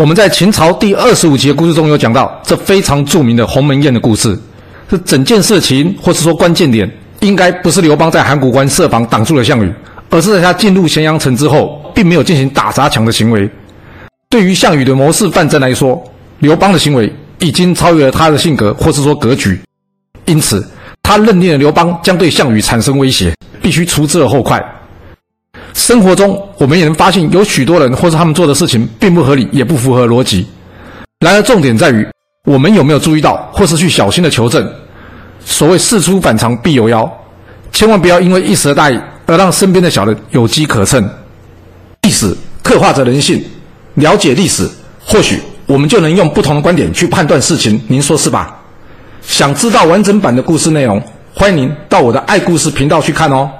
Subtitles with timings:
[0.00, 4.34] 我们在秦朝第二十五集的故事中有讲到，这非常著名的鸿门宴的故事。
[4.88, 9.70] 这整件事情，或是说关键点，应该不是刘邦在函谷关设防挡住了项羽，
[10.08, 13.46] 而是在他进入咸阳城之后，并没有进行打砸抢的行为。
[14.30, 16.02] 对于项羽的谋士范增来说，
[16.38, 19.60] 刘邦的行为已经超越了他的性格，或是说格局，
[20.24, 20.66] 因此
[21.02, 24.64] 他认定了刘邦将对项羽产生威胁，必须除之而后快。
[25.74, 30.46] 生活中，我们也能发现有许多人或是他们做的事情并不合理，也不符合逻辑。
[31.20, 32.06] 然而，重点在于
[32.44, 34.68] 我们有没有注意到，或是去小心的求证。
[35.44, 37.10] 所谓事出反常必有妖，
[37.72, 41.08] 千万不要因为一时的大意而让身边的小人有机可乘。
[42.02, 43.42] 历史刻画着人性，
[43.94, 44.68] 了解历史，
[45.04, 47.80] 或许我们就能用不同的观点去判断事情。
[47.88, 48.56] 您说是吧？
[49.22, 51.02] 想知道完整版的故事内容，
[51.34, 53.50] 欢迎您到我的爱故事频道去看哦。